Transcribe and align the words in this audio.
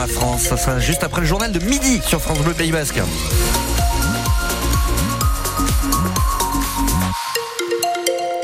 La 0.00 0.06
France, 0.06 0.42
ça 0.42 0.56
sera 0.56 0.78
juste 0.78 1.02
après 1.02 1.22
le 1.22 1.26
journal 1.26 1.50
de 1.50 1.58
midi 1.58 2.00
sur 2.06 2.20
France 2.20 2.38
Bleu 2.38 2.54
Pays 2.54 2.70
Basque. 2.70 3.00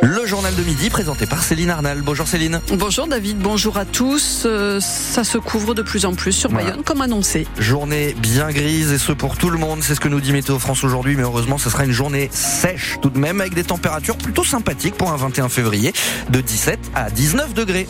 Le 0.03 0.27
journal 0.27 0.53
de 0.57 0.63
midi 0.65 0.91
présenté 0.91 1.27
par 1.27 1.45
Céline 1.45 1.71
Arnal. 1.71 2.03
Bonjour 2.03 2.27
Céline. 2.27 2.61
Bonjour 2.77 3.07
David, 3.07 3.39
bonjour 3.39 3.77
à 3.77 3.85
tous. 3.85 4.43
Euh, 4.47 4.81
ça 4.81 5.23
se 5.23 5.39
couvre 5.39 5.75
de 5.75 5.83
plus 5.83 6.07
en 6.07 6.15
plus 6.15 6.33
sur 6.33 6.51
Bayonne 6.51 6.83
comme 6.83 7.03
annoncé. 7.03 7.47
Journée 7.61 8.17
bien 8.19 8.51
grise 8.51 8.91
et 8.91 8.99
ce 8.99 9.13
pour 9.13 9.37
tout 9.37 9.51
le 9.51 9.59
monde, 9.59 9.79
c'est 9.81 9.95
ce 9.95 10.01
que 10.01 10.09
nous 10.09 10.21
dit 10.21 10.33
Météo 10.33 10.59
France 10.59 10.83
aujourd'hui, 10.83 11.15
mais 11.15 11.23
heureusement 11.23 11.57
ce 11.57 11.71
sera 11.71 11.85
une 11.85 11.93
journée 11.93 12.31
sèche 12.33 12.97
tout 13.01 13.11
de 13.11 13.19
même 13.21 13.41
avec 13.41 13.55
des 13.55 13.63
températures 13.63 14.17
plutôt 14.17 14.43
sympathiques 14.43 14.97
pour 14.97 15.13
un 15.13 15.17
21 15.17 15.49
février 15.49 15.93
de 16.31 16.41
17 16.41 16.81
à 16.97 17.11
19 17.11 17.55
degrés. 17.55 17.87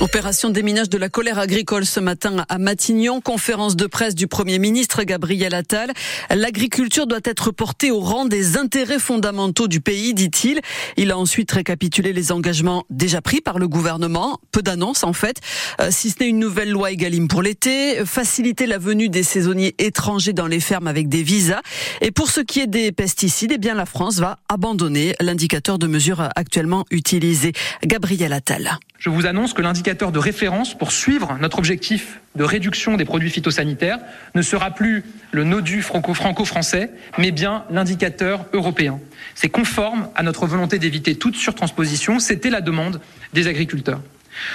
Opération 0.00 0.50
déminage 0.50 0.88
de 0.88 0.96
la 0.96 1.08
colère 1.08 1.40
agricole 1.40 1.84
ce 1.84 1.98
matin 1.98 2.44
à 2.48 2.58
Matignon. 2.58 3.20
Conférence 3.20 3.74
de 3.74 3.86
presse 3.86 4.14
du 4.14 4.28
Premier 4.28 4.60
ministre 4.60 5.02
Gabriel 5.02 5.54
Attal. 5.54 5.92
L'agriculture 6.30 7.08
doit 7.08 7.18
être 7.24 7.50
portée 7.50 7.90
au 7.90 7.98
rang 7.98 8.24
des 8.24 8.56
intérêts 8.56 9.00
fondamentaux 9.00 9.66
du 9.66 9.80
pays, 9.80 10.14
dit-il. 10.14 10.60
Il 10.96 11.10
a 11.10 11.18
ensuite 11.18 11.50
récapitulé 11.50 12.12
les 12.12 12.30
engagements 12.30 12.84
déjà 12.90 13.20
pris 13.20 13.40
par 13.40 13.58
le 13.58 13.66
gouvernement. 13.66 14.38
Peu 14.52 14.62
d'annonces 14.62 15.02
en 15.02 15.12
fait. 15.12 15.40
Euh, 15.80 15.88
si 15.90 16.10
ce 16.10 16.20
n'est 16.20 16.28
une 16.28 16.38
nouvelle 16.38 16.70
loi 16.70 16.92
Egalim 16.92 17.26
pour 17.26 17.42
l'été, 17.42 18.04
faciliter 18.04 18.66
la 18.66 18.78
venue 18.78 19.08
des 19.08 19.24
saisonniers 19.24 19.74
étrangers 19.78 20.32
dans 20.32 20.46
les 20.46 20.60
fermes 20.60 20.86
avec 20.86 21.08
des 21.08 21.24
visas. 21.24 21.62
Et 22.02 22.12
pour 22.12 22.30
ce 22.30 22.40
qui 22.40 22.60
est 22.60 22.68
des 22.68 22.92
pesticides, 22.92 23.50
eh 23.52 23.58
bien 23.58 23.74
la 23.74 23.84
France 23.84 24.18
va 24.18 24.38
abandonner 24.48 25.16
l'indicateur 25.18 25.76
de 25.76 25.88
mesure 25.88 26.28
actuellement 26.36 26.84
utilisé. 26.92 27.52
Gabriel 27.84 28.32
Attal. 28.32 28.78
Je 28.98 29.10
vous 29.10 29.26
annonce 29.26 29.52
que 29.52 29.62
l'indicateur 29.62 30.10
de 30.10 30.18
référence 30.18 30.76
pour 30.76 30.90
suivre 30.90 31.38
notre 31.40 31.58
objectif 31.58 32.18
de 32.34 32.42
réduction 32.42 32.96
des 32.96 33.04
produits 33.04 33.30
phytosanitaires 33.30 34.00
ne 34.34 34.42
sera 34.42 34.72
plus 34.72 35.04
le 35.30 35.44
NODU 35.44 35.82
franco-français, 35.82 36.90
mais 37.16 37.30
bien 37.30 37.64
l'indicateur 37.70 38.44
européen. 38.52 38.98
C'est 39.36 39.50
conforme 39.50 40.08
à 40.16 40.24
notre 40.24 40.46
volonté 40.46 40.80
d'éviter 40.80 41.14
toute 41.14 41.36
surtransposition. 41.36 42.18
C'était 42.18 42.50
la 42.50 42.60
demande 42.60 43.00
des 43.34 43.46
agriculteurs. 43.46 44.00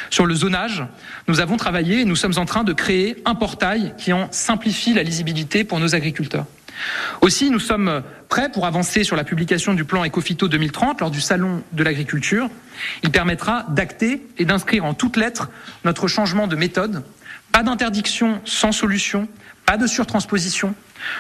Sur 0.10 0.26
le 0.26 0.36
zonage, 0.36 0.84
nous 1.30 1.40
avons 1.40 1.56
travaillé 1.56 2.02
et 2.02 2.06
nous 2.06 2.16
sommes 2.18 2.38
en 2.38 2.46
train 2.46 2.66
de 2.66 2.74
créer 2.74 3.16
un 3.24 3.36
portail 3.36 3.94
qui 3.98 4.12
en 4.12 4.30
simplifie 4.32 4.94
la 4.94 5.04
lisibilité 5.04 5.64
pour 5.64 5.80
nos 5.80 5.96
agriculteurs. 5.96 6.46
Aussi, 7.22 7.50
nous 7.50 7.60
sommes 7.60 8.04
prêts 8.30 8.50
pour 8.50 8.66
avancer 8.66 9.04
sur 9.04 9.16
la 9.16 9.24
publication 9.24 9.74
du 9.74 9.86
plan 9.86 10.06
Ecofito 10.06 10.48
2030 10.48 11.02
lors 11.02 11.12
du 11.12 11.22
Salon 11.22 11.64
de 11.72 11.84
l'agriculture. 11.84 12.50
Il 13.04 13.12
permettra 13.12 13.66
d'acter 13.70 14.26
et 14.38 14.46
d'inscrire 14.46 14.86
en 14.86 14.94
toutes 14.94 15.18
lettres 15.18 15.50
notre 15.86 16.08
changement 16.08 16.48
de 16.48 16.56
méthode. 16.56 17.04
Pas 17.52 17.64
d'interdiction 17.64 18.42
sans 18.46 18.72
solution, 18.72 19.28
pas 19.66 19.78
de 19.78 19.88
surtransposition, 19.88 20.74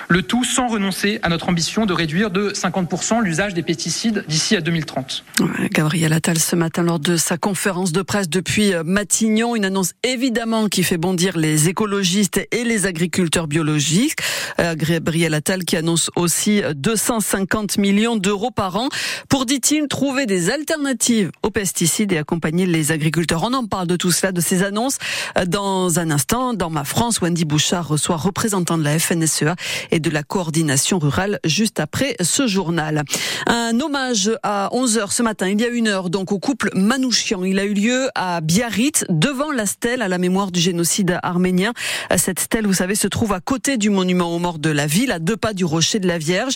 le 0.07 0.21
tout 0.21 0.43
sans 0.43 0.67
renoncer 0.67 1.19
à 1.23 1.29
notre 1.29 1.49
ambition 1.49 1.85
de 1.85 1.93
réduire 1.93 2.31
de 2.31 2.51
50% 2.51 3.21
l'usage 3.21 3.53
des 3.53 3.63
pesticides 3.63 4.25
d'ici 4.27 4.55
à 4.55 4.61
2030. 4.61 5.23
Gabriel 5.71 6.13
Attal 6.13 6.39
ce 6.39 6.55
matin 6.55 6.83
lors 6.83 6.99
de 6.99 7.17
sa 7.17 7.37
conférence 7.37 7.91
de 7.91 8.01
presse 8.01 8.29
depuis 8.29 8.73
euh, 8.73 8.83
Matignon, 8.83 9.55
une 9.55 9.65
annonce 9.65 9.93
évidemment 10.03 10.67
qui 10.67 10.83
fait 10.83 10.97
bondir 10.97 11.37
les 11.37 11.69
écologistes 11.69 12.45
et 12.51 12.63
les 12.63 12.85
agriculteurs 12.85 13.47
biologiques. 13.47 14.15
Euh, 14.59 14.75
Gabriel 14.75 15.33
Attal 15.33 15.65
qui 15.65 15.77
annonce 15.77 16.09
aussi 16.15 16.61
250 16.75 17.77
millions 17.77 18.15
d'euros 18.15 18.51
par 18.51 18.75
an 18.75 18.89
pour, 19.29 19.45
dit-il, 19.45 19.87
trouver 19.87 20.25
des 20.25 20.49
alternatives 20.49 21.31
aux 21.41 21.49
pesticides 21.49 22.11
et 22.11 22.17
accompagner 22.17 22.65
les 22.65 22.91
agriculteurs. 22.91 23.43
On 23.43 23.53
en 23.53 23.65
parle 23.65 23.87
de 23.87 23.95
tout 23.95 24.11
cela, 24.11 24.31
de 24.31 24.41
ces 24.41 24.63
annonces 24.63 24.97
euh, 25.37 25.45
dans 25.45 25.99
un 25.99 26.11
instant. 26.11 26.53
Dans 26.53 26.69
ma 26.69 26.83
France, 26.83 27.21
Wendy 27.21 27.45
Bouchard 27.45 27.87
reçoit 27.87 28.17
représentant 28.17 28.77
de 28.77 28.83
la 28.83 28.99
FNSEA 28.99 29.55
et 29.91 29.99
de 29.99 30.09
la 30.09 30.23
coordination 30.23 30.99
rurale 30.99 31.39
juste 31.45 31.79
après 31.79 32.15
ce 32.21 32.47
journal. 32.47 33.03
Un 33.47 33.79
hommage 33.79 34.31
à 34.43 34.69
11h 34.71 35.11
ce 35.11 35.23
matin, 35.23 35.47
il 35.47 35.59
y 35.59 35.65
a 35.65 35.67
une 35.67 35.87
heure, 35.87 36.09
donc 36.09 36.31
au 36.31 36.39
couple 36.39 36.69
Manouchian. 36.75 37.43
Il 37.43 37.59
a 37.59 37.65
eu 37.65 37.73
lieu 37.73 38.09
à 38.15 38.41
Biarritz, 38.41 39.05
devant 39.09 39.51
la 39.51 39.65
stèle 39.65 40.01
à 40.01 40.07
la 40.07 40.17
mémoire 40.17 40.51
du 40.51 40.59
génocide 40.59 41.19
arménien. 41.23 41.73
Cette 42.17 42.39
stèle, 42.39 42.65
vous 42.65 42.73
savez, 42.73 42.95
se 42.95 43.07
trouve 43.07 43.33
à 43.33 43.39
côté 43.39 43.77
du 43.77 43.89
monument 43.89 44.35
aux 44.35 44.39
morts 44.39 44.59
de 44.59 44.69
la 44.69 44.87
ville, 44.87 45.11
à 45.11 45.19
deux 45.19 45.37
pas 45.37 45.53
du 45.53 45.65
rocher 45.65 45.99
de 45.99 46.07
la 46.07 46.17
Vierge. 46.17 46.53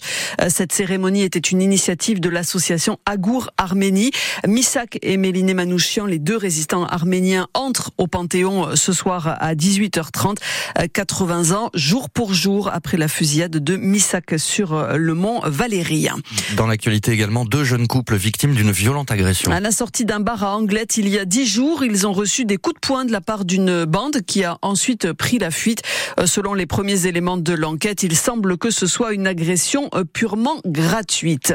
Cette 0.49 0.71
cérémonie 0.71 1.23
était 1.23 1.39
une 1.39 1.61
initiative 1.61 2.19
de 2.19 2.29
l'association 2.29 2.97
Agour 3.05 3.49
Arménie. 3.57 4.11
Misak 4.47 4.99
et 5.01 5.17
Méliné 5.17 5.53
Manouchian, 5.53 6.05
les 6.05 6.19
deux 6.19 6.37
résistants 6.37 6.85
arméniens, 6.85 7.47
entrent 7.53 7.91
au 7.97 8.07
Panthéon 8.07 8.75
ce 8.75 8.93
soir 8.93 9.37
à 9.39 9.55
18h30, 9.55 10.37
80 10.93 11.51
ans, 11.51 11.69
jour 11.73 12.09
pour 12.09 12.33
jour 12.33 12.69
après 12.71 12.97
la 12.97 13.06
fusillade 13.07 13.51
de 13.51 13.75
Missak 13.75 14.35
sur 14.37 14.73
euh, 14.73 14.97
le 14.97 15.13
mont 15.13 15.41
Valérien. 15.45 16.15
Dans 16.55 16.67
l'actualité 16.67 17.11
également, 17.11 17.45
deux 17.45 17.63
jeunes 17.63 17.87
couples 17.87 18.15
victimes 18.15 18.53
d'une 18.53 18.71
violente 18.71 19.11
agression. 19.11 19.51
À 19.51 19.59
la 19.59 19.71
sortie 19.71 20.05
d'un 20.05 20.19
bar 20.19 20.43
à 20.43 20.55
Anglette, 20.55 20.97
il 20.97 21.09
y 21.09 21.17
a 21.19 21.25
dix 21.25 21.47
jours, 21.47 21.83
ils 21.83 22.07
ont 22.07 22.13
reçu 22.13 22.45
des 22.45 22.57
coups 22.57 22.75
de 22.75 22.79
poing 22.79 23.05
de 23.05 23.11
la 23.11 23.21
part 23.21 23.45
d'une 23.45 23.85
bande 23.85 24.21
qui 24.21 24.43
a 24.43 24.57
ensuite 24.61 25.13
pris 25.13 25.39
la 25.39 25.51
fuite. 25.51 25.81
Euh, 26.19 26.25
selon 26.25 26.53
les 26.53 26.65
premiers 26.65 27.07
éléments 27.07 27.37
de 27.37 27.53
l'enquête, 27.53 28.03
il 28.03 28.15
semble 28.15 28.57
que 28.57 28.71
ce 28.71 28.87
soit 28.87 29.13
une 29.13 29.27
agression 29.27 29.89
euh, 29.93 30.03
purement 30.03 30.61
gratuite. 30.65 31.53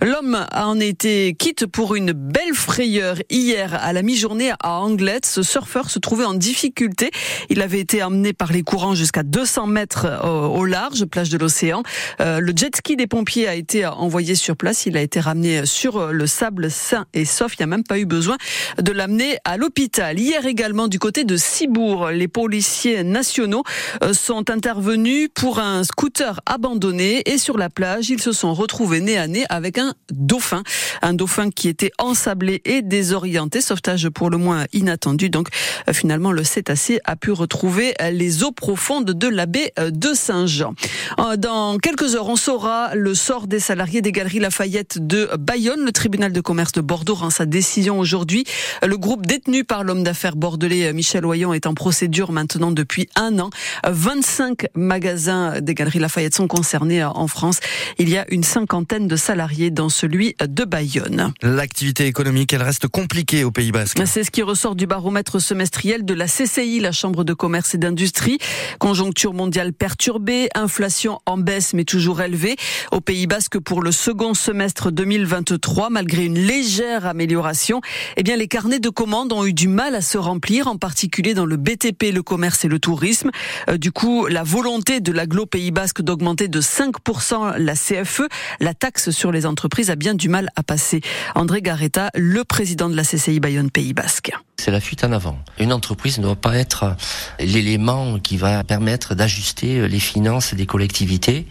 L'homme 0.00 0.46
en 0.54 0.78
été 0.80 1.34
quitte 1.38 1.66
pour 1.66 1.94
une 1.94 2.12
belle 2.12 2.54
frayeur 2.54 3.16
hier 3.30 3.74
à 3.74 3.92
la 3.92 4.02
mi-journée 4.02 4.52
à 4.60 4.80
Anglette. 4.80 5.26
Ce 5.26 5.42
surfeur 5.42 5.90
se 5.90 5.98
trouvait 5.98 6.24
en 6.24 6.34
difficulté. 6.34 7.10
Il 7.50 7.62
avait 7.62 7.80
été 7.80 8.02
emmené 8.02 8.32
par 8.32 8.52
les 8.52 8.62
courants 8.62 8.94
jusqu'à 8.94 9.22
200 9.22 9.66
mètres 9.66 10.06
au 10.24 10.64
large 10.64 10.93
plage 11.02 11.30
de 11.30 11.38
l'océan. 11.38 11.82
Euh, 12.20 12.38
le 12.38 12.52
jet 12.54 12.76
ski 12.76 12.94
des 12.94 13.08
pompiers 13.08 13.48
a 13.48 13.56
été 13.56 13.84
envoyé 13.86 14.36
sur 14.36 14.56
place. 14.56 14.86
Il 14.86 14.96
a 14.96 15.00
été 15.00 15.18
ramené 15.18 15.66
sur 15.66 16.12
le 16.12 16.26
sable 16.28 16.70
sain 16.70 17.06
et 17.14 17.24
sauf. 17.24 17.54
Il 17.54 17.62
n'y 17.62 17.64
a 17.64 17.66
même 17.66 17.84
pas 17.84 17.98
eu 17.98 18.06
besoin 18.06 18.36
de 18.78 18.92
l'amener 18.92 19.38
à 19.44 19.56
l'hôpital. 19.56 20.18
Hier 20.18 20.46
également, 20.46 20.88
du 20.88 20.98
côté 20.98 21.24
de 21.24 21.36
Cibourg, 21.36 22.10
les 22.10 22.28
policiers 22.28 23.02
nationaux 23.02 23.62
euh, 24.02 24.12
sont 24.12 24.50
intervenus 24.50 25.28
pour 25.34 25.58
un 25.58 25.84
scooter 25.84 26.40
abandonné 26.46 27.22
et 27.28 27.38
sur 27.38 27.58
la 27.58 27.70
plage, 27.70 28.10
ils 28.10 28.20
se 28.20 28.32
sont 28.32 28.54
retrouvés 28.54 29.00
nez 29.00 29.16
à 29.16 29.26
nez 29.26 29.44
avec 29.48 29.78
un 29.78 29.94
dauphin. 30.10 30.62
Un 31.02 31.14
dauphin 31.14 31.50
qui 31.50 31.68
était 31.68 31.92
ensablé 31.98 32.62
et 32.64 32.82
désorienté. 32.82 33.60
Sauvetage 33.60 34.08
pour 34.10 34.30
le 34.30 34.36
moins 34.36 34.64
inattendu. 34.72 35.30
Donc, 35.30 35.48
euh, 35.88 35.92
finalement, 35.92 36.32
le 36.32 36.44
cétacé 36.44 37.00
a 37.04 37.16
pu 37.16 37.32
retrouver 37.32 37.94
les 38.12 38.44
eaux 38.44 38.52
profondes 38.52 39.10
de 39.10 39.28
la 39.28 39.46
baie 39.46 39.72
de 39.78 40.14
Saint-Jean. 40.14 40.74
Euh, 41.18 41.36
dans 41.36 41.78
quelques 41.78 42.14
heures, 42.14 42.28
on 42.28 42.36
saura 42.36 42.94
le 42.94 43.14
sort 43.14 43.46
des 43.46 43.60
salariés 43.60 44.02
des 44.02 44.12
Galeries 44.12 44.40
Lafayette 44.40 44.98
de 45.06 45.30
Bayonne. 45.38 45.84
Le 45.84 45.92
tribunal 45.92 46.32
de 46.32 46.40
commerce 46.40 46.72
de 46.72 46.80
Bordeaux 46.80 47.14
rend 47.14 47.30
sa 47.30 47.46
décision 47.46 47.98
aujourd'hui. 47.98 48.44
Le 48.86 48.96
groupe 48.96 49.26
détenu 49.26 49.64
par 49.64 49.84
l'homme 49.84 50.02
d'affaires 50.02 50.36
bordelais 50.36 50.92
Michel 50.92 51.24
Oyon 51.26 51.54
est 51.54 51.66
en 51.66 51.74
procédure 51.74 52.32
maintenant 52.32 52.70
depuis 52.70 53.08
un 53.16 53.38
an. 53.38 53.50
25 53.86 54.66
magasins 54.74 55.60
des 55.60 55.74
Galeries 55.74 55.98
Lafayette 55.98 56.34
sont 56.34 56.48
concernés 56.48 57.04
en 57.04 57.26
France. 57.28 57.60
Il 57.98 58.08
y 58.08 58.16
a 58.16 58.24
une 58.30 58.44
cinquantaine 58.44 59.08
de 59.08 59.16
salariés 59.16 59.70
dans 59.70 59.88
celui 59.88 60.34
de 60.40 60.64
Bayonne. 60.64 61.32
L'activité 61.42 62.06
économique, 62.06 62.52
elle 62.52 62.62
reste 62.62 62.88
compliquée 62.88 63.44
au 63.44 63.50
Pays 63.50 63.72
Basque. 63.72 64.00
C'est 64.06 64.24
ce 64.24 64.30
qui 64.30 64.42
ressort 64.42 64.74
du 64.74 64.86
baromètre 64.86 65.40
semestriel 65.40 66.04
de 66.04 66.14
la 66.14 66.26
CCI, 66.26 66.80
la 66.80 66.92
Chambre 66.92 67.24
de 67.24 67.34
commerce 67.34 67.74
et 67.74 67.78
d'industrie. 67.78 68.38
Conjoncture 68.78 69.34
mondiale 69.34 69.72
perturbée, 69.72 70.48
inflation 70.64 71.20
en 71.26 71.36
baisse 71.36 71.74
mais 71.74 71.84
toujours 71.84 72.22
élevée. 72.22 72.56
Au 72.90 73.00
Pays 73.00 73.26
Basque 73.26 73.58
pour 73.58 73.82
le 73.82 73.92
second 73.92 74.34
semestre 74.34 74.90
2023, 74.90 75.90
malgré 75.90 76.24
une 76.24 76.38
légère 76.38 77.06
amélioration, 77.06 77.80
eh 78.16 78.22
bien 78.22 78.36
les 78.36 78.48
carnets 78.48 78.80
de 78.80 78.88
commandes 78.88 79.32
ont 79.32 79.44
eu 79.44 79.52
du 79.52 79.68
mal 79.68 79.94
à 79.94 80.00
se 80.00 80.18
remplir, 80.18 80.66
en 80.66 80.76
particulier 80.76 81.34
dans 81.34 81.44
le 81.44 81.56
BTP, 81.56 82.12
le 82.12 82.22
commerce 82.22 82.64
et 82.64 82.68
le 82.68 82.78
tourisme. 82.78 83.30
Euh, 83.68 83.76
du 83.76 83.92
coup, 83.92 84.26
la 84.26 84.42
volonté 84.42 85.00
de 85.00 85.12
l'aglo 85.12 85.46
Pays 85.46 85.70
Basque 85.70 86.02
d'augmenter 86.02 86.48
de 86.48 86.60
5% 86.60 87.58
la 87.58 87.74
CFE, 87.74 88.22
la 88.60 88.74
taxe 88.74 89.10
sur 89.10 89.32
les 89.32 89.46
entreprises, 89.46 89.90
a 89.90 89.96
bien 89.96 90.14
du 90.14 90.28
mal 90.28 90.48
à 90.56 90.62
passer. 90.62 91.02
André 91.34 91.60
Garetta, 91.60 92.10
le 92.14 92.42
président 92.44 92.88
de 92.88 92.96
la 92.96 93.04
CCI 93.04 93.38
Bayonne 93.38 93.70
Pays 93.70 93.92
Basque. 93.92 94.32
C'est 94.56 94.70
la 94.70 94.80
fuite 94.80 95.04
en 95.04 95.12
avant. 95.12 95.38
Une 95.58 95.72
entreprise 95.72 96.18
ne 96.18 96.22
doit 96.22 96.36
pas 96.36 96.56
être 96.56 96.96
l'élément 97.38 98.18
qui 98.18 98.36
va 98.36 98.64
permettre 98.64 99.14
d'ajuster 99.14 99.86
les 99.88 100.00
finances 100.00 100.54
des 100.54 100.64
collectivités. 100.64 101.46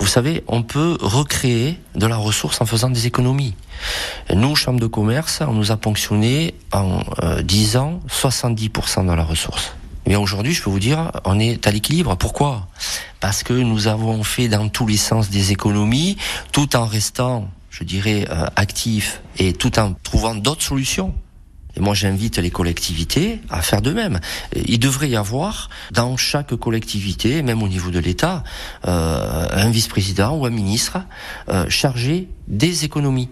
Vous 0.00 0.06
savez, 0.06 0.44
on 0.46 0.62
peut 0.62 0.96
recréer 1.00 1.78
de 1.94 2.06
la 2.06 2.16
ressource 2.16 2.60
en 2.60 2.66
faisant 2.66 2.88
des 2.90 3.06
économies. 3.06 3.54
Nous, 4.34 4.56
Chambre 4.56 4.80
de 4.80 4.86
commerce, 4.86 5.40
on 5.46 5.52
nous 5.52 5.72
a 5.72 5.76
ponctionné 5.76 6.54
en 6.72 7.02
10 7.42 7.76
euh, 7.76 7.78
ans 7.80 8.00
70% 8.08 9.04
dans 9.04 9.16
la 9.16 9.24
ressource. 9.24 9.74
Mais 10.06 10.16
aujourd'hui, 10.16 10.54
je 10.54 10.62
peux 10.62 10.70
vous 10.70 10.80
dire, 10.80 11.10
on 11.24 11.38
est 11.38 11.66
à 11.66 11.70
l'équilibre. 11.70 12.16
Pourquoi? 12.16 12.68
Parce 13.20 13.42
que 13.42 13.52
nous 13.52 13.88
avons 13.88 14.22
fait 14.22 14.48
dans 14.48 14.68
tous 14.68 14.86
les 14.86 14.96
sens 14.96 15.30
des 15.30 15.52
économies, 15.52 16.16
tout 16.52 16.76
en 16.76 16.86
restant, 16.86 17.48
je 17.70 17.84
dirais, 17.84 18.26
euh, 18.30 18.46
actifs 18.56 19.22
et 19.38 19.52
tout 19.52 19.78
en 19.78 19.94
trouvant 20.02 20.34
d'autres 20.34 20.62
solutions 20.62 21.14
Et 21.76 21.80
moi, 21.80 21.94
j'invite 21.94 22.38
les 22.38 22.50
collectivités 22.50 23.40
à 23.50 23.62
faire 23.62 23.82
de 23.82 23.92
même. 23.92 24.20
Il 24.66 24.78
devrait 24.78 25.08
y 25.08 25.16
avoir 25.16 25.68
dans 25.90 26.16
chaque 26.16 26.54
collectivité, 26.54 27.42
même 27.42 27.62
au 27.62 27.68
niveau 27.68 27.90
de 27.90 27.98
l'État, 27.98 28.44
euh, 28.86 29.46
un 29.50 29.70
vice-président 29.70 30.36
ou 30.36 30.46
un 30.46 30.50
ministre 30.50 30.98
euh, 31.48 31.66
chargé 31.68 32.28
des 32.48 32.84
économies. 32.84 33.28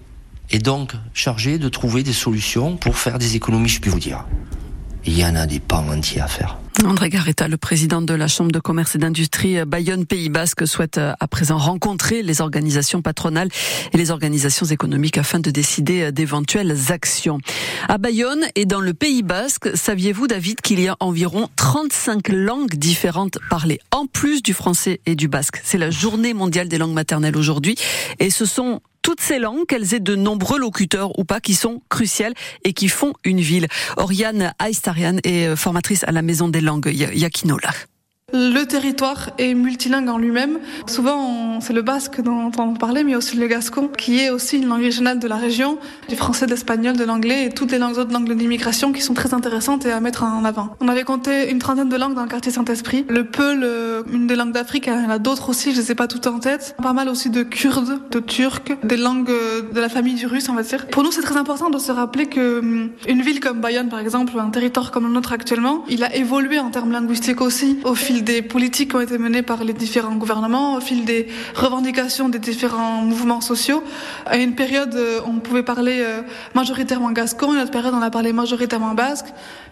Et 0.51 0.59
donc 0.59 0.93
chargé 1.15 1.59
de 1.59 1.69
trouver 1.69 2.03
des 2.03 2.13
solutions 2.13 2.77
pour 2.77 2.99
faire 2.99 3.19
des 3.19 3.37
économies, 3.37 3.69
je 3.69 3.81
puis 3.81 3.91
vous 3.91 4.01
dire. 4.01 4.25
Il 5.05 5.19
y 5.19 5.25
en 5.25 5.35
a 5.35 5.47
des 5.47 5.61
pans 5.61 5.85
entiers 5.89 6.21
à 6.21 6.29
faire. 6.29 6.59
André 6.85 7.11
Garetta, 7.11 7.49
le 7.49 7.57
président 7.57 8.03
de 8.03 8.15
la 8.15 8.27
Chambre 8.27 8.51
de 8.51 8.59
commerce 8.59 8.97
et 8.97 8.99
d'industrie 8.99 9.65
Bayonne-Pays 9.65 10.31
Basque, 10.31 10.67
souhaite 10.67 10.99
euh, 10.99 11.13
à 11.21 11.29
présent 11.29 11.59
rencontrer 11.59 12.23
les 12.23 12.41
organisations 12.41 13.03
patronales 13.03 13.49
et 13.93 13.97
les 13.97 14.11
organisations 14.11 14.67
économiques 14.67 15.19
afin 15.19 15.39
de 15.39 15.51
décider 15.51 16.03
euh, 16.03 16.11
d'éventuelles 16.11 16.77
actions. 16.91 17.39
À 17.89 17.99
Bayonne 17.99 18.45
et 18.57 18.65
dans 18.65 18.81
le 18.81 18.95
Pays 18.95 19.23
Basque, 19.23 19.77
saviez-vous, 19.77 20.27
David, 20.27 20.61
qu'il 20.61 20.81
y 20.81 20.89
a 20.89 20.97
environ 20.99 21.49
35 21.57 22.29
langues 22.31 22.75
différentes 22.75 23.39
parlées, 23.49 23.81
en 23.93 24.07
plus 24.07 24.43
du 24.43 24.55
français 24.55 25.01
et 25.07 25.15
du 25.15 25.29
basque? 25.29 25.61
C'est 25.63 25.79
la 25.79 25.91
journée 25.91 26.35
mondiale 26.35 26.69
des 26.69 26.79
langues 26.79 26.95
maternelles 26.95 27.37
aujourd'hui 27.37 27.77
et 28.19 28.31
ce 28.31 28.45
sont 28.45 28.81
toutes 29.03 29.21
ces 29.21 29.39
langues, 29.39 29.67
qu'elles 29.67 29.95
aient 29.95 30.01
de 30.01 30.15
nombreux 30.15 30.59
locuteurs 30.59 31.19
ou 31.19 31.25
pas, 31.25 31.41
qui 31.41 31.55
sont 31.55 31.83
cruciales 31.89 32.35
et 32.65 32.73
qui 32.73 32.89
font 32.89 33.13
une 33.25 33.41
ville. 33.41 33.67
Oriane 33.97 34.55
Aistarian 34.65 35.17
est 35.25 35.49
euh, 35.49 35.57
formatrice 35.57 36.05
à 36.05 36.13
la 36.13 36.23
Maison 36.23 36.49
des 36.49 36.61
langues 36.61 36.93
Yakinola. 36.93 37.71
Le 38.33 38.65
territoire 38.65 39.31
est 39.37 39.53
multilingue 39.53 40.09
en 40.09 40.17
lui-même. 40.17 40.59
Souvent, 40.87 41.61
c'est 41.61 41.75
le 41.75 41.83
basque 41.83 42.23
dont 42.23 42.51
on 42.59 42.75
parlait, 42.75 43.05
mais 43.05 43.15
aussi 43.15 43.37
le 43.37 43.47
gascon, 43.47 43.89
qui 43.89 44.21
est 44.21 44.31
aussi 44.31 44.57
une 44.57 44.69
langue 44.69 44.81
régionale 44.81 45.19
de 45.19 45.29
la 45.29 45.37
région, 45.37 45.79
du 46.09 46.17
français, 46.17 46.47
de 46.47 46.51
l'espagnol, 46.51 46.97
de 46.97 47.05
l'anglais 47.05 47.45
et 47.45 47.51
toutes 47.51 47.71
les 47.73 47.79
langues 47.79 47.99
autres 47.99 48.13
langues 48.13 48.33
d'immigration 48.33 48.93
qui 48.93 49.03
sont 49.03 49.13
très 49.13 49.35
intéressantes 49.35 49.85
et 49.85 49.93
à 49.93 50.01
mettre 50.01 50.25
en 50.25 50.47
avant. 50.47 50.77
On 50.81 50.89
avait 50.89 51.05
compté 51.05 51.51
une 51.51 51.59
trentaine 51.59 51.91
de 51.91 51.97
langues 51.97 52.15
dans 52.15 52.23
le 52.23 52.29
quartier 52.29 52.51
Saint-Esprit. 52.51 53.05
Le 53.09 53.25
Peul, 53.25 53.67
une 54.11 54.27
des 54.27 54.37
langues 54.37 54.53
d'Afrique, 54.53 54.87
il 54.87 54.95
y 54.95 54.97
en 54.97 55.11
a 55.11 55.19
d'autres 55.19 55.51
aussi, 55.51 55.73
je 55.73 55.81
ne 55.81 55.85
sais 55.85 55.95
pas 55.95 56.07
toutes 56.07 56.27
en 56.27 56.39
tête. 56.39 56.75
Pas 56.83 56.95
mal 56.95 57.11
aussi 57.11 57.29
de 57.29 57.43
kurdes, 57.43 58.01
de 58.11 58.19
turcs, 58.19 58.73
des 58.83 58.97
langues 58.97 59.27
de 59.27 59.81
la 59.81 59.91
famille 59.91 60.15
du 60.15 60.27
russe, 60.27 60.49
on 60.49 60.55
va 60.55 60.63
dire. 60.63 60.87
Pour 60.87 61.03
nous, 61.03 61.13
c'est 61.13 61.23
très 61.23 61.37
important 61.37 61.69
de 61.69 61.79
se 61.79 61.93
rappeler 61.93 62.27
que 62.27 62.61
hum, 62.61 62.91
une 63.07 63.21
ville 63.21 63.41
comme 63.41 63.61
Bayonne, 63.61 63.91
par 63.91 63.99
exemple, 63.99 64.33
un 64.39 64.51
territoire 64.51 64.91
comme 64.91 65.07
le 65.07 65.13
nôtre 65.13 65.33
actuellement, 65.33 65.85
il 65.91 66.03
a 66.03 66.17
évolué 66.17 66.59
en 66.59 66.71
termes 66.71 66.93
linguistiques 66.93 67.43
aussi 67.43 67.79
au 67.85 67.95
fil 67.95 68.22
des 68.23 68.43
politiques 68.43 68.91
qui 68.91 68.97
ont 68.97 69.01
été 69.01 69.19
menées 69.19 69.43
par 69.43 69.65
les 69.65 69.73
différents 69.73 70.15
gouvernements, 70.15 70.77
au 70.77 70.81
fil 70.81 71.05
des 71.05 71.29
revendications 71.55 72.29
des 72.29 72.39
différents 72.39 73.03
mouvements 73.03 73.41
sociaux. 73.41 73.83
À 74.27 74.37
une 74.37 74.55
période, 74.55 74.95
euh, 74.95 75.21
on 75.27 75.35
pouvait 75.41 75.63
parler 75.63 76.01
euh, 76.01 76.23
majoritairement 76.55 77.13
gascon, 77.13 77.55
une 77.55 77.61
autre 77.61 77.71
période, 77.71 77.95
on 77.95 78.03
a 78.03 78.11
parlé 78.11 78.33
majoritairement 78.33 78.95
basque, 78.95 79.27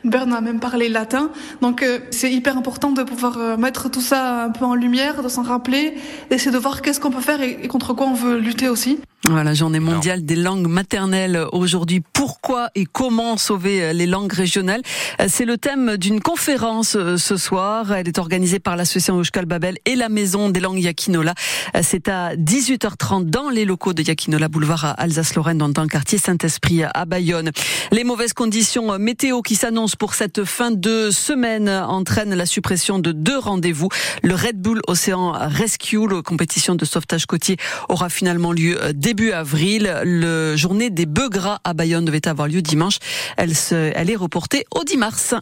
une 0.05 0.11
période, 0.11 0.29
on 0.31 0.35
a 0.35 0.41
même 0.41 0.61
parlé 0.61 0.89
latin. 0.89 1.31
Donc, 1.61 1.83
euh, 1.83 1.99
c'est 2.11 2.31
hyper 2.31 2.57
important 2.57 2.93
de 2.93 3.03
pouvoir 3.03 3.59
mettre 3.59 3.91
tout 3.91 4.01
ça 4.01 4.45
un 4.45 4.51
peu 4.51 4.65
en 4.65 4.75
lumière, 4.75 5.23
de 5.23 5.29
s'en 5.29 5.43
rappeler, 5.43 5.95
d'essayer 6.31 6.51
de 6.51 6.59
voir 6.59 6.83
qu'est-ce 6.83 7.01
qu'on 7.01 7.11
peut 7.11 7.21
faire 7.21 7.41
et 7.43 7.69
contre 7.69 7.95
quoi 7.95 8.07
on 8.07 8.15
veut 8.15 8.39
lutter 8.39 8.69
aussi. 8.69 8.99
Voilà, 9.25 9.53
journée 9.53 9.81
mondiale 9.81 10.25
des 10.25 10.35
langues 10.35 10.67
maternelles 10.67 11.45
aujourd'hui. 11.53 12.01
Pourquoi 12.15 12.71
et 12.75 12.87
comment 12.87 13.37
sauver 13.37 13.93
les 13.93 14.07
langues 14.07 14.33
régionales? 14.33 14.81
C'est 15.29 15.45
le 15.45 15.59
thème 15.59 15.99
d'une 15.99 16.23
conférence 16.23 16.97
ce 17.17 17.37
soir. 17.37 17.93
Elle 17.93 18.09
est 18.09 18.19
organisée 18.19 18.61
par 18.61 18.77
l'association 18.77 19.21
Euskal 19.21 19.45
Babel 19.45 19.77
et 19.85 19.95
la 19.95 20.09
Maison 20.09 20.49
des 20.49 20.61
langues 20.61 20.81
Yakinola. 20.81 21.35
C'est 21.83 22.09
à 22.09 22.35
18h30 22.35 23.29
dans 23.29 23.51
les 23.51 23.67
locaux 23.67 23.93
de 23.93 24.03
Yakinola, 24.03 24.49
boulevard 24.49 24.87
à 24.87 24.91
Alsace-Lorraine, 24.93 25.59
dans 25.59 25.83
le 25.83 25.89
quartier 25.89 26.17
Saint-Esprit 26.17 26.85
à 26.85 27.05
Bayonne. 27.05 27.51
Les 27.93 28.05
mauvaises 28.05 28.33
conditions 28.33 28.99
météo 28.99 29.43
qui 29.43 29.55
s'annoncent 29.55 29.97
pour 29.99 30.15
cette 30.15 30.45
fin 30.45 30.71
de 30.71 31.11
semaine 31.11 31.69
entraînent 31.69 32.35
la 32.35 32.47
suppression 32.47 32.99
de 32.99 33.13
deux 33.13 33.39
rendez-vous. 33.39 33.91
Le 34.23 34.35
Red 34.35 34.63
Bull 34.63 34.81
Océan 34.87 35.33
Rescue, 35.33 36.09
la 36.09 36.23
compétition 36.23 36.75
de 36.75 36.87
sauvetage 36.87 37.27
côtier, 37.27 37.59
aura 37.91 38.09
finalement 38.09 38.53
lieu 38.53 38.79
début 39.11 39.33
avril. 39.33 39.93
Le 40.05 40.55
journée 40.55 40.89
des 40.89 41.05
bœufs 41.05 41.31
gras 41.31 41.59
à 41.65 41.75
Bayonne 41.75 42.05
devait 42.05 42.29
avoir 42.29 42.47
lieu 42.47 42.63
dimanche. 42.63 42.99
Elle, 43.37 43.57
se, 43.57 43.91
elle 43.97 44.09
est 44.09 44.15
reportée 44.15 44.67
au 44.71 44.85
10 44.85 44.97
mars. 44.99 45.35